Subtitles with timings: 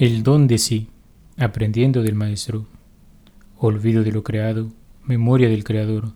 [0.00, 0.86] El don de sí,
[1.36, 2.64] aprendiendo del Maestro.
[3.58, 4.70] Olvido de lo creado,
[5.04, 6.12] memoria del Creador,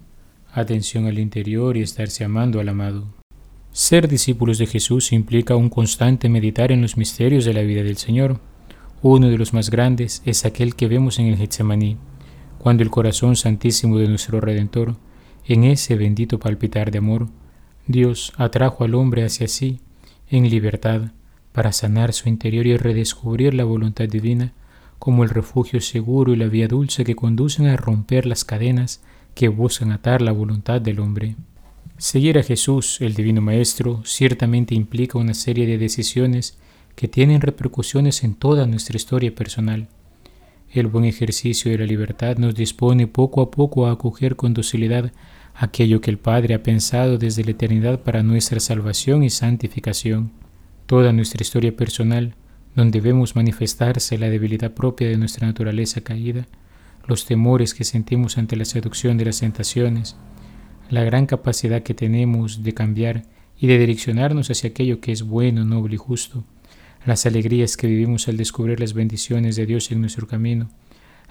[0.50, 3.04] atención al interior y estarse amando al amado.
[3.72, 7.98] Ser discípulos de Jesús implica un constante meditar en los misterios de la vida del
[7.98, 8.40] Señor.
[9.02, 11.98] Uno de los más grandes es aquel que vemos en el Getsemaní,
[12.58, 14.96] cuando el corazón santísimo de nuestro Redentor,
[15.44, 17.28] en ese bendito palpitar de amor,
[17.86, 19.80] Dios atrajo al hombre hacia sí,
[20.30, 21.10] en libertad,
[21.54, 24.52] para sanar su interior y redescubrir la voluntad divina
[24.98, 29.02] como el refugio seguro y la vía dulce que conducen a romper las cadenas
[29.36, 31.36] que buscan atar la voluntad del hombre.
[31.96, 36.58] Seguir a Jesús, el Divino Maestro, ciertamente implica una serie de decisiones
[36.96, 39.86] que tienen repercusiones en toda nuestra historia personal.
[40.72, 45.12] El buen ejercicio de la libertad nos dispone poco a poco a acoger con docilidad
[45.54, 50.32] aquello que el Padre ha pensado desde la eternidad para nuestra salvación y santificación
[50.86, 52.34] toda nuestra historia personal,
[52.74, 56.46] donde vemos manifestarse la debilidad propia de nuestra naturaleza caída,
[57.06, 60.16] los temores que sentimos ante la seducción de las tentaciones,
[60.90, 63.24] la gran capacidad que tenemos de cambiar
[63.58, 66.44] y de direccionarnos hacia aquello que es bueno, noble y justo,
[67.06, 70.70] las alegrías que vivimos al descubrir las bendiciones de Dios en nuestro camino,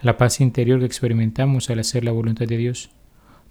[0.01, 2.89] la paz interior que experimentamos al hacer la voluntad de Dios,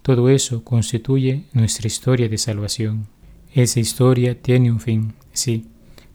[0.03, 3.07] todo eso constituye nuestra historia de salvación.
[3.55, 5.67] Esa historia tiene un fin, sí,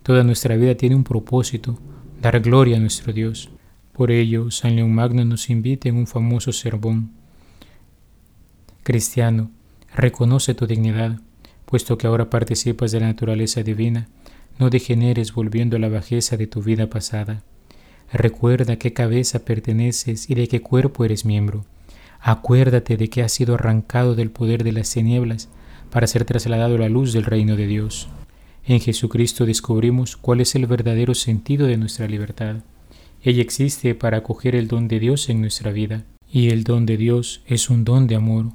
[0.08, 1.77] Toda nuestra vida tiene un propósito,
[2.22, 3.50] dar gloria a nuestro Dios.
[3.91, 7.11] Por ello, San León Magno nos invita en un famoso sermón.
[8.83, 9.52] Cristiano,
[9.94, 11.19] reconoce tu dignidad,
[11.66, 14.08] puesto que ahora participas de la naturaleza divina,
[14.58, 17.44] no degeneres volviendo a la bajeza de tu vida pasada.
[18.13, 21.66] Recuerda qué cabeza perteneces y de qué cuerpo eres miembro.
[22.22, 25.50] Acuérdate de que has sido arrancado del poder de las tinieblas
[25.91, 28.07] para ser trasladado a la luz del reino de Dios.
[28.69, 32.57] En Jesucristo descubrimos cuál es el verdadero sentido de nuestra libertad.
[33.23, 36.97] Ella existe para acoger el don de Dios en nuestra vida, y el don de
[36.97, 38.47] Dios es un don de amor,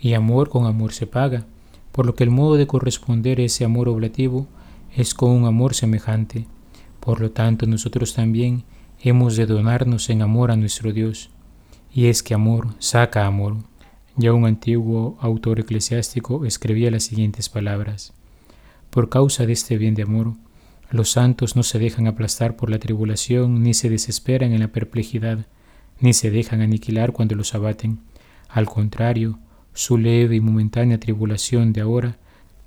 [0.00, 1.44] y amor con amor se paga,
[1.92, 4.46] por lo que el modo de corresponder a ese amor oblativo
[4.96, 6.46] es con un amor semejante.
[6.98, 8.64] Por lo tanto, nosotros también
[9.02, 11.28] hemos de donarnos en amor a nuestro Dios,
[11.92, 13.58] y es que amor saca amor.
[14.16, 18.14] Ya un antiguo autor eclesiástico escribía las siguientes palabras.
[18.90, 20.34] Por causa de este bien de amor,
[20.90, 25.46] los santos no se dejan aplastar por la tribulación, ni se desesperan en la perplejidad,
[26.00, 27.98] ni se dejan aniquilar cuando los abaten.
[28.48, 29.38] Al contrario,
[29.74, 32.16] su leve y momentánea tribulación de ahora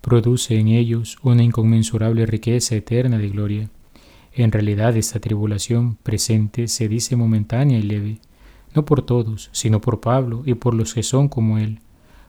[0.02, 3.70] produce en ellos una inconmensurable riqueza eterna de gloria.
[4.34, 8.20] En realidad esta tribulación presente se dice momentánea y leve,
[8.76, 11.80] no por todos, sino por Pablo y por los que son como él,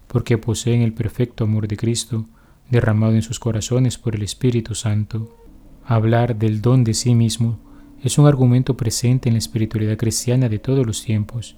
[0.08, 2.26] porque poseen el perfecto amor de Cristo,
[2.72, 5.36] derramado en sus corazones por el Espíritu Santo.
[5.84, 7.58] Hablar del don de sí mismo
[8.02, 11.54] es un argumento presente en la espiritualidad cristiana de todos los tiempos.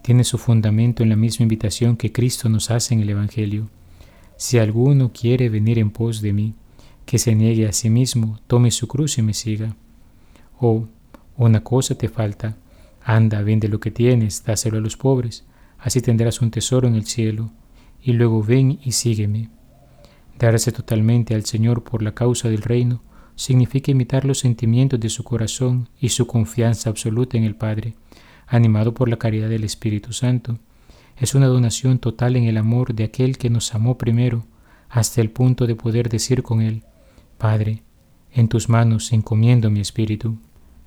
[0.00, 3.68] Tiene su fundamento en la misma invitación que Cristo nos hace en el Evangelio.
[4.38, 6.54] Si alguno quiere venir en pos de mí,
[7.04, 9.76] que se niegue a sí mismo, tome su cruz y me siga.
[10.58, 10.86] O,
[11.36, 12.56] una cosa te falta,
[13.04, 15.44] anda, vende lo que tienes, dáselo a los pobres,
[15.78, 17.50] así tendrás un tesoro en el cielo,
[18.02, 19.50] y luego ven y sígueme.
[20.38, 23.02] Darse totalmente al Señor por la causa del reino
[23.36, 27.94] significa imitar los sentimientos de su corazón y su confianza absoluta en el Padre,
[28.46, 30.58] animado por la caridad del Espíritu Santo.
[31.16, 34.44] Es una donación total en el amor de aquel que nos amó primero,
[34.88, 36.84] hasta el punto de poder decir con él,
[37.38, 37.82] Padre,
[38.32, 40.38] en tus manos encomiendo mi espíritu.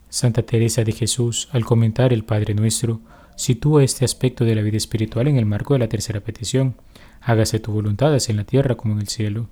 [0.09, 3.01] Santa Teresa de Jesús, al comentar el Padre Nuestro,
[3.39, 6.75] sitúa este aspecto de la vida espiritual en el marco de la tercera petición,
[7.21, 9.47] hágase tu voluntad así en la tierra como en el cielo,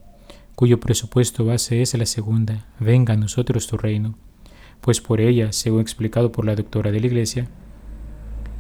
[0.56, 4.16] cuyo presupuesto base es la segunda, venga a nosotros tu reino,
[4.82, 7.48] pues por ella, según explicado por la doctora de la Iglesia,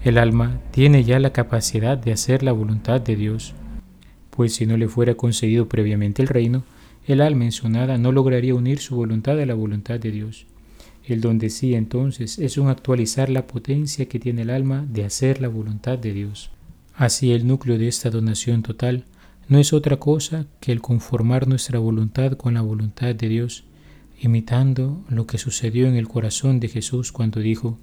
[0.01, 3.53] el alma tiene ya la capacidad de hacer la voluntad de Dios,
[4.29, 6.63] pues si no le fuera concedido previamente el reino,
[7.05, 10.47] el alma mencionada no lograría unir su voluntad a la voluntad de Dios.
[11.07, 15.05] El don de sí entonces es un actualizar la potencia que tiene el alma de
[15.05, 16.51] hacer la voluntad de Dios.
[16.95, 19.05] Así el núcleo de esta donación total
[19.47, 23.63] no es otra cosa que el conformar nuestra voluntad con la voluntad de Dios,
[24.19, 27.77] imitando lo que sucedió en el corazón de Jesús cuando dijo,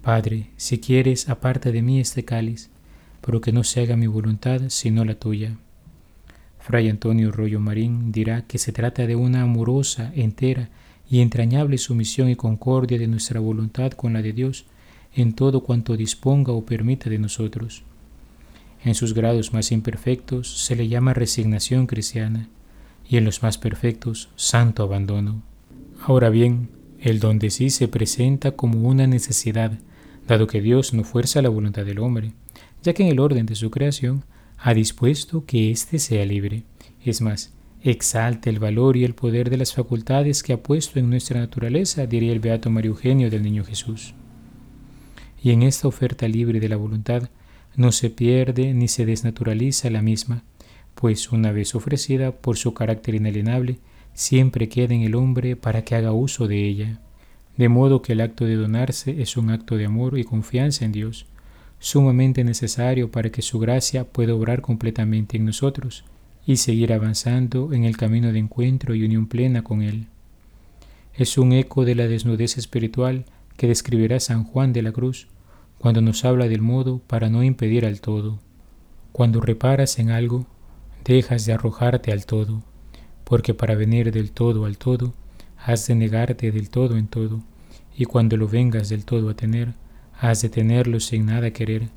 [0.00, 2.70] Padre, si quieres, aparta de mí este cáliz,
[3.20, 5.58] pero que no se haga mi voluntad sino la tuya.
[6.60, 10.70] Fray Antonio Rollo Marín dirá que se trata de una amorosa, entera
[11.10, 14.64] y entrañable sumisión y concordia de nuestra voluntad con la de Dios
[15.14, 17.82] en todo cuanto disponga o permita de nosotros.
[18.84, 22.48] En sus grados más imperfectos se le llama resignación cristiana
[23.08, 25.42] y en los más perfectos santo abandono.
[26.02, 26.68] Ahora bien,
[27.00, 29.78] El don de sí se presenta como una necesidad,
[30.26, 32.32] dado que Dios no fuerza la voluntad del hombre,
[32.82, 34.24] ya que en el orden de su creación
[34.56, 36.62] ha dispuesto que éste sea libre.
[37.04, 37.52] Es más,
[37.84, 42.06] exalta el valor y el poder de las facultades que ha puesto en nuestra naturaleza,
[42.06, 44.14] diría el Beato Mario Eugenio del Niño Jesús.
[45.42, 47.28] Y en esta oferta libre de la voluntad
[47.76, 50.44] no se pierde ni se desnaturaliza la misma,
[50.94, 53.76] pues una vez ofrecida por su carácter inalienable,
[54.14, 57.00] siempre queda en el hombre para que haga uso de ella.
[57.58, 60.92] De modo que el acto de donarse es un acto de amor y confianza en
[60.92, 61.26] Dios,
[61.80, 66.04] sumamente necesario para que su gracia pueda obrar completamente en nosotros
[66.46, 70.08] y seguir avanzando en el camino de encuentro y unión plena con Él.
[71.14, 73.24] Es un eco de la desnudez espiritual
[73.56, 75.28] que describirá San Juan de la Cruz
[75.78, 78.40] cuando nos habla del modo para no impedir al todo.
[79.12, 80.46] Cuando reparas en algo,
[81.04, 82.62] dejas de arrojarte al todo,
[83.24, 85.14] porque para venir del todo al todo,
[85.56, 87.42] has de negarte del todo en todo,
[87.96, 89.74] y cuando lo vengas del todo a tener,
[90.18, 91.88] has de tenerlo sin nada querer,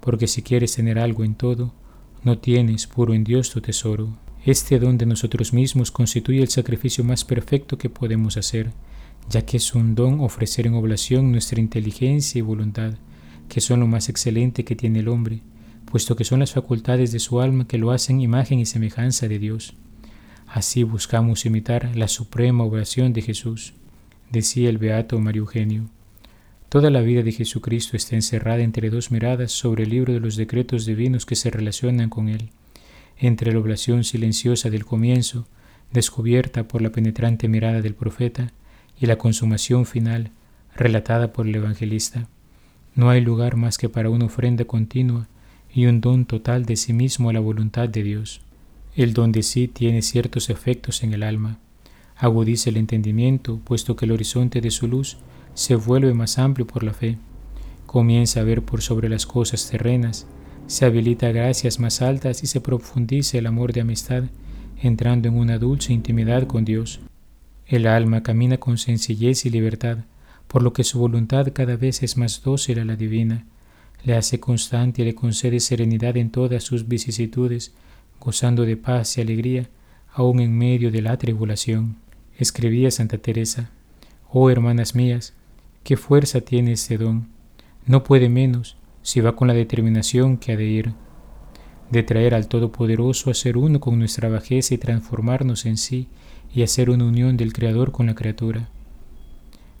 [0.00, 1.74] porque si quieres tener algo en todo,
[2.24, 4.16] no tienes puro en Dios tu tesoro.
[4.44, 8.70] Este don de nosotros mismos constituye el sacrificio más perfecto que podemos hacer,
[9.28, 12.94] ya que es un don ofrecer en oblación nuestra inteligencia y voluntad,
[13.48, 15.40] que son lo más excelente que tiene el hombre,
[15.90, 19.38] puesto que son las facultades de su alma que lo hacen imagen y semejanza de
[19.38, 19.74] Dios.
[20.46, 23.74] Así buscamos imitar la suprema oración de Jesús,
[24.30, 25.88] decía el beato Mario Eugenio.
[26.72, 30.36] Toda la vida de Jesucristo está encerrada entre dos miradas sobre el libro de los
[30.36, 32.48] decretos divinos que se relacionan con él,
[33.18, 35.46] entre la oblación silenciosa del comienzo,
[35.92, 38.54] descubierta por la penetrante mirada del profeta,
[38.98, 40.30] y la consumación final,
[40.74, 42.26] relatada por el evangelista.
[42.94, 45.28] No hay lugar más que para una ofrenda continua
[45.74, 48.40] y un don total de sí mismo a la voluntad de Dios.
[48.96, 51.58] El don de sí tiene ciertos efectos en el alma.
[52.16, 55.18] Agudiza el entendimiento, puesto que el horizonte de su luz
[55.54, 57.18] se vuelve más amplio por la fe,
[57.86, 60.26] comienza a ver por sobre las cosas terrenas,
[60.66, 64.24] se habilita gracias más altas y se profundiza el amor de amistad,
[64.80, 67.00] entrando en una dulce intimidad con Dios.
[67.66, 69.98] El alma camina con sencillez y libertad,
[70.48, 73.46] por lo que su voluntad cada vez es más dócil a la divina,
[74.04, 77.72] le hace constante y le concede serenidad en todas sus vicisitudes,
[78.20, 79.68] gozando de paz y alegría,
[80.12, 81.96] aun en medio de la tribulación.
[82.38, 83.70] Escribía Santa Teresa,
[84.30, 85.34] Oh hermanas mías,
[85.84, 87.26] ¿Qué fuerza tiene ese don?
[87.86, 90.92] No puede menos si va con la determinación que ha de ir,
[91.90, 96.06] de traer al Todopoderoso a ser uno con nuestra bajeza y transformarnos en sí
[96.54, 98.68] y hacer una unión del Creador con la criatura.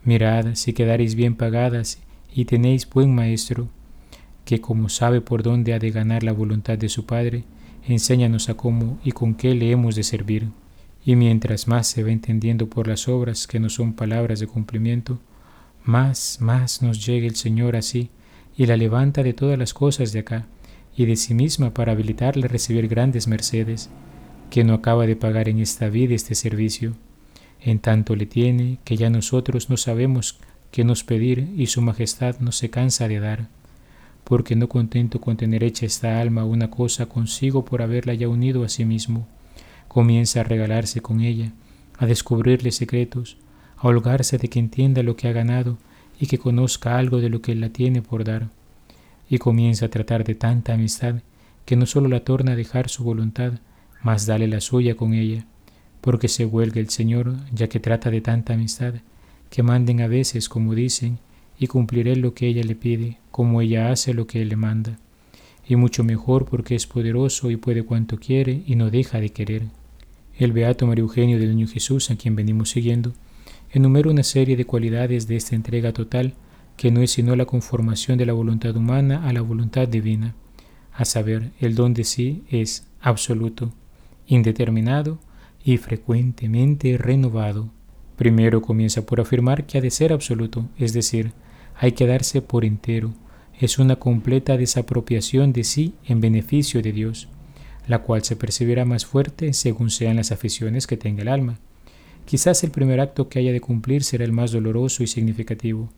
[0.04, 2.00] Mirad si quedaréis bien pagadas
[2.34, 3.68] y tenéis buen maestro,
[4.44, 7.44] que como sabe por dónde ha de ganar la voluntad de su Padre,
[7.86, 10.48] enséñanos a cómo y con qué le hemos de servir.
[11.04, 15.20] Y mientras más se va entendiendo por las obras que no son palabras de cumplimiento,
[15.84, 18.10] más, más nos llega el Señor así
[18.56, 20.46] y la levanta de todas las cosas de acá
[20.96, 23.90] y de sí misma para habilitarle a recibir grandes mercedes,
[24.50, 26.94] que no acaba de pagar en esta vida este servicio.
[27.60, 30.38] En tanto le tiene que ya nosotros no sabemos
[30.70, 33.48] qué nos pedir y su majestad no se cansa de dar,
[34.24, 38.64] porque no contento con tener hecha esta alma una cosa consigo por haberla ya unido
[38.64, 39.26] a sí mismo,
[39.88, 41.52] comienza a regalarse con ella,
[41.98, 43.36] a descubrirle secretos,
[43.82, 45.76] a holgarse de que entienda lo que ha ganado
[46.20, 48.48] y que conozca algo de lo que la tiene por dar,
[49.28, 51.16] y comienza a tratar de tanta amistad
[51.66, 53.54] que no solo la torna a dejar su voluntad,
[54.02, 55.46] mas dale la suya con ella,
[56.00, 58.94] porque se huelga el Señor, ya que trata de tanta amistad,
[59.50, 61.18] que manden a veces como dicen,
[61.58, 64.98] y cumpliré lo que ella le pide, como ella hace lo que él le manda,
[65.66, 69.62] y mucho mejor porque es poderoso y puede cuanto quiere y no deja de querer.
[70.38, 73.12] El Beato María Eugenio del Niño Jesús, a quien venimos siguiendo,
[73.72, 76.34] enumero una serie de cualidades de esta entrega total
[76.76, 80.34] que no es sino la conformación de la voluntad humana a la voluntad divina,
[80.92, 83.72] a saber, el don de sí es absoluto,
[84.26, 85.18] indeterminado
[85.64, 87.70] y frecuentemente renovado.
[88.16, 91.32] Primero comienza por afirmar que ha de ser absoluto, es decir,
[91.74, 93.14] hay que darse por entero,
[93.58, 97.28] es una completa desapropiación de sí en beneficio de Dios,
[97.86, 101.58] la cual se percibirá más fuerte según sean las aficiones que tenga el alma.
[102.24, 105.90] Quizás el primer acto que haya de cumplir será el más doloroso y significativo.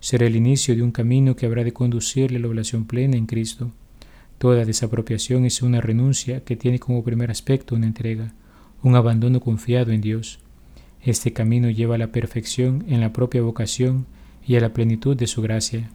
[0.00, 3.26] Será el inicio de un camino que habrá de conducirle a la oblación plena en
[3.26, 3.72] Cristo.
[4.38, 8.32] Toda desapropiación es una renuncia que tiene como primer aspecto una entrega,
[8.82, 10.38] un abandono confiado en Dios.
[11.04, 14.06] Este camino lleva a la perfección en la propia vocación
[14.46, 15.90] y a la plenitud de su gracia.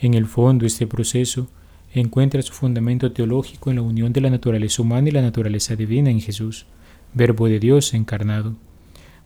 [0.00, 1.48] En el fondo, este proceso
[1.94, 6.10] encuentra su fundamento teológico en la unión de la naturaleza humana y la naturaleza divina
[6.10, 6.66] en Jesús,
[7.14, 8.56] Verbo de Dios encarnado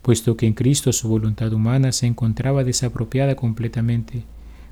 [0.06, 4.22] puesto que en Cristo su voluntad humana se encontraba desapropiada completamente,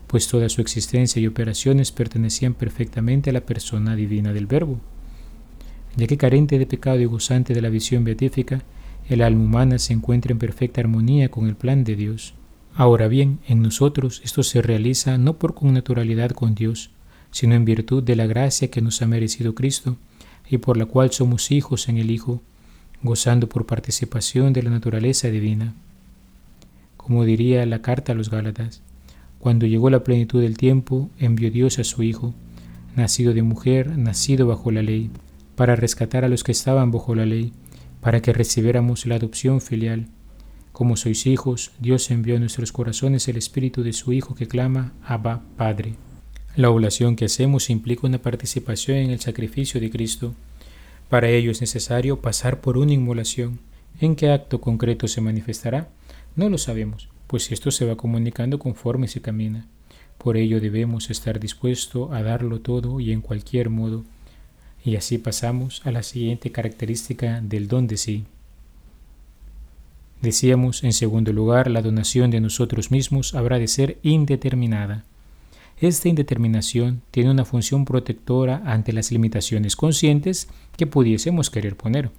[0.06, 4.78] pues toda su existencia y operaciones pertenecían perfectamente a la persona divina del Verbo.
[5.96, 8.62] Ya que carente de pecado y gozante de la visión beatífica,
[9.08, 12.34] el alma humana se encuentra en perfecta armonía con el plan de Dios.
[12.76, 16.90] Ahora bien, en nosotros esto se realiza no por connaturalidad con Dios,
[17.32, 19.96] sino en virtud de la gracia que nos ha merecido Cristo
[20.48, 22.40] y por la cual somos hijos en el Hijo,
[23.04, 25.74] gozando por participación de la naturaleza divina.
[26.96, 28.82] Como diría la carta a los Gálatas,
[29.38, 32.34] cuando llegó la plenitud del tiempo, envió Dios a su Hijo,
[32.96, 35.10] nacido de mujer, nacido bajo la ley,
[35.54, 37.52] para rescatar a los que estaban bajo la ley,
[38.00, 40.06] para que recibiéramos la adopción filial.
[40.72, 44.92] Como sois hijos, Dios envió a nuestros corazones el Espíritu de su Hijo que clama,
[45.04, 45.94] Abba, Padre.
[46.56, 50.34] La oblación que hacemos implica una participación en el sacrificio de Cristo.
[51.14, 53.60] Para ello es necesario pasar por una inmolación.
[54.00, 55.88] ¿En qué acto concreto se manifestará?
[56.34, 59.68] No lo sabemos, pues esto se va comunicando conforme se camina.
[60.18, 64.02] Por ello debemos estar dispuestos a darlo todo y en cualquier modo.
[64.84, 68.24] Y así pasamos a la siguiente característica del don de sí.
[70.20, 75.04] Decíamos, en segundo lugar, la donación de nosotros mismos habrá de ser indeterminada.
[75.84, 80.48] Esta indeterminación tiene una función protectora ante las limitaciones conscientes
[80.78, 82.10] que pudiésemos querer poner.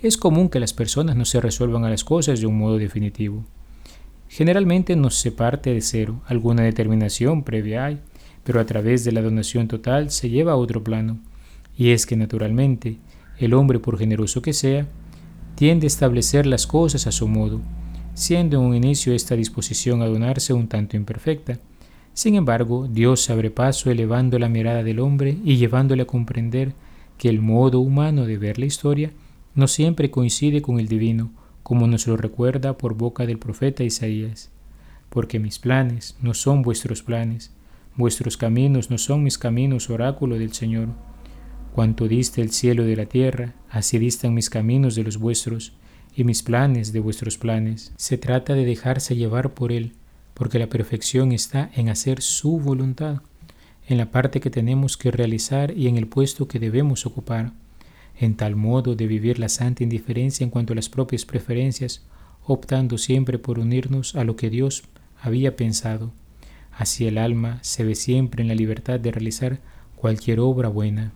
[0.00, 3.44] Es común que las personas no se resuelvan a las cosas de un modo definitivo.
[4.30, 8.00] Generalmente no se parte de cero, alguna determinación previa hay,
[8.42, 11.18] pero a través de la donación total se lleva a otro plano.
[11.76, 12.96] Y es que naturalmente,
[13.38, 14.86] el hombre, por generoso que sea,
[15.56, 17.60] tiende a establecer las cosas a su modo,
[18.14, 21.58] siendo en un inicio esta disposición a donarse un tanto imperfecta.
[22.18, 26.72] Sin embargo, Dios abre paso elevando la mirada del hombre y llevándole a comprender
[27.16, 29.12] que el modo humano de ver la historia
[29.54, 31.30] no siempre coincide con el divino,
[31.62, 34.50] como nos lo recuerda por boca del profeta Isaías.
[35.10, 37.52] Porque mis planes no son vuestros planes,
[37.94, 40.88] vuestros caminos no son mis caminos, oráculo del Señor.
[41.72, 45.72] Cuanto diste el cielo de la tierra, así distan mis caminos de los vuestros,
[46.16, 47.92] y mis planes de vuestros planes.
[47.96, 49.92] Se trata de dejarse llevar por Él,
[50.38, 53.20] porque la perfección está en hacer su voluntad,
[53.86, 57.52] en la parte que tenemos que realizar y en el puesto que debemos ocupar
[58.18, 62.02] en tal modo de vivir la santa indiferencia en cuanto a las propias preferencias,
[62.44, 64.82] optando siempre por unirnos a lo que Dios
[65.20, 66.12] había pensado.
[66.72, 69.60] Así el alma se ve siempre en la libertad de realizar
[69.96, 71.12] cualquier obra buena.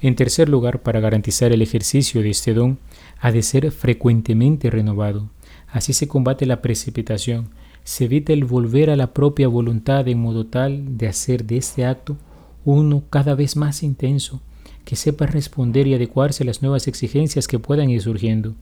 [0.00, 2.78] En tercer lugar, para garantizar el ejercicio de este don,
[3.20, 5.30] ha de ser frecuentemente renovado.
[5.68, 7.50] Así se combate la precipitación,
[7.84, 11.84] se evita el volver a la propia voluntad en modo tal de hacer de este
[11.84, 12.16] acto
[12.64, 14.40] uno cada vez más intenso,
[14.84, 18.54] que sepa responder y adecuarse a las nuevas exigencias que puedan ir surgiendo.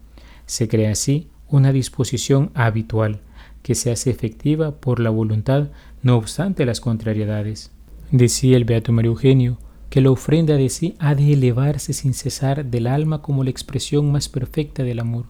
[0.47, 3.21] Se crea así una disposición habitual
[3.63, 5.69] que se hace efectiva por la voluntad
[6.03, 7.71] no obstante las contrariedades.
[8.11, 9.59] Decía el Beato Mario Eugenio
[9.91, 14.11] que la ofrenda de sí ha de elevarse sin cesar del alma como la expresión
[14.11, 15.27] más perfecta del amor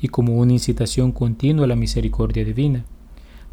[0.00, 2.84] y como una incitación continua a la misericordia divina.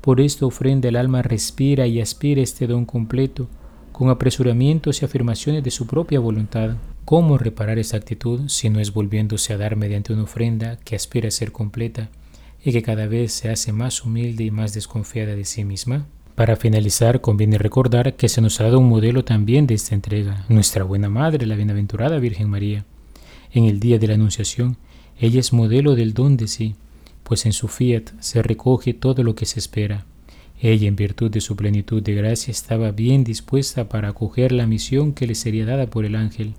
[0.03, 3.47] Por esta ofrenda el alma respira y aspira este don completo,
[3.93, 6.75] con apresuramientos y afirmaciones de su propia voluntad.
[7.05, 11.29] ¿Cómo reparar esa actitud si no es volviéndose a dar mediante una ofrenda que aspira
[11.29, 12.09] a ser completa
[12.65, 16.05] y que cada vez se hace más humilde y más desconfiada de sí misma?
[16.35, 20.43] Para finalizar, conviene recordar que se nos ha dado un modelo también de esta entrega,
[20.49, 22.83] nuestra buena madre, la bienaventurada Virgen María.
[23.53, 24.75] En el día de la Anunciación,
[25.17, 26.75] ella es modelo del don de sí,
[27.23, 30.05] pues en su fiat se recoge todo lo que se espera
[30.63, 35.11] ella, en virtud de su plenitud de gracia, estaba bien dispuesta para acoger la misión
[35.11, 36.53] que le sería dada por el ángel.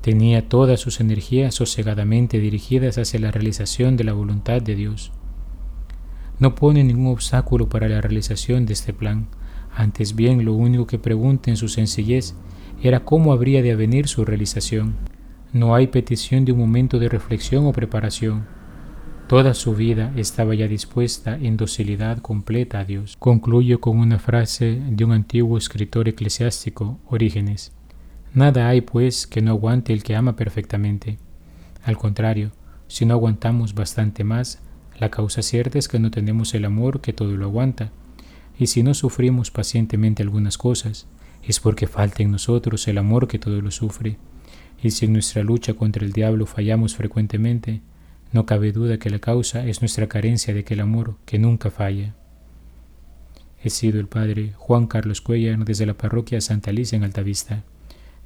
[0.00, 5.10] Tenía todas sus energías sosegadamente dirigidas hacia la realización de la voluntad de Dios.
[6.38, 9.26] No pone ningún obstáculo para la realización de este plan,
[9.74, 12.36] antes bien lo único que pregunta en su sencillez
[12.80, 14.94] era cómo habría de avenir su realización.
[15.52, 18.46] No hay petición de un momento de reflexión o preparación
[19.32, 23.16] Toda su vida estaba ya dispuesta en docilidad completa a Dios.
[23.18, 27.72] Concluyo con una frase de un antiguo escritor eclesiástico, Orígenes.
[28.34, 31.16] Nada hay, pues, que no aguante el que ama perfectamente.
[31.82, 32.50] Al contrario,
[32.88, 34.60] si no aguantamos bastante más,
[35.00, 37.90] la causa cierta es que no tenemos el amor que todo lo aguanta.
[38.58, 41.06] Y si no sufrimos pacientemente algunas cosas,
[41.42, 44.18] es porque falta en nosotros el amor que todo lo sufre.
[44.82, 47.80] Y si en nuestra lucha contra el diablo fallamos frecuentemente,
[48.32, 52.14] no cabe duda que la causa es nuestra carencia de aquel amor que nunca falla.
[53.62, 57.62] He sido el padre Juan Carlos Cuellar desde la parroquia Santa Alicia en Altavista.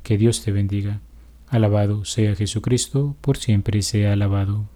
[0.03, 1.01] Que Dios te bendiga.
[1.49, 4.69] Alabado sea Jesucristo, por siempre sea alabado.